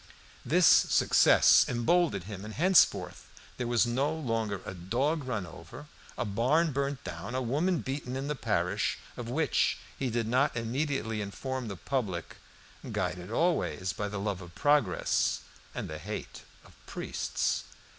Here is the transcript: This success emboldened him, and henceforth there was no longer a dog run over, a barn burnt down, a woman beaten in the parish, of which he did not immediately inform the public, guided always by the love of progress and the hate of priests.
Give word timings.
This 0.43 0.65
success 0.65 1.63
emboldened 1.69 2.23
him, 2.23 2.43
and 2.43 2.55
henceforth 2.55 3.27
there 3.57 3.67
was 3.67 3.85
no 3.85 4.11
longer 4.11 4.59
a 4.65 4.73
dog 4.73 5.25
run 5.25 5.45
over, 5.45 5.85
a 6.17 6.25
barn 6.25 6.71
burnt 6.71 7.03
down, 7.03 7.35
a 7.35 7.41
woman 7.43 7.81
beaten 7.81 8.15
in 8.15 8.27
the 8.27 8.33
parish, 8.33 8.97
of 9.15 9.29
which 9.29 9.77
he 9.99 10.09
did 10.09 10.27
not 10.27 10.57
immediately 10.57 11.21
inform 11.21 11.67
the 11.67 11.77
public, 11.77 12.37
guided 12.91 13.29
always 13.29 13.93
by 13.93 14.07
the 14.07 14.19
love 14.19 14.41
of 14.41 14.55
progress 14.55 15.41
and 15.75 15.87
the 15.87 15.99
hate 15.99 16.41
of 16.65 16.73
priests. 16.87 17.65